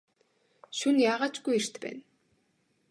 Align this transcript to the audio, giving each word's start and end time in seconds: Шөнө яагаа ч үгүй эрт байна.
Шөнө 0.77 0.99
яагаа 1.11 1.29
ч 1.33 1.35
үгүй 1.39 1.55
эрт 1.59 1.75
байна. 1.83 2.01